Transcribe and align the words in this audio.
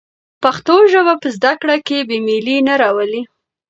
پښتو 0.43 0.75
ژبه 0.91 1.13
په 1.21 1.27
زده 1.35 1.51
کړه 1.61 1.77
کې 1.87 1.97
بې 2.07 2.17
میلي 2.27 2.57
نه 2.67 2.73
راولي. 2.81 3.21